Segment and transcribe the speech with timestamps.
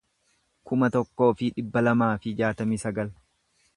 [0.69, 3.13] kuma tokkoo fi dhibba lamaa fi jaatamii sagal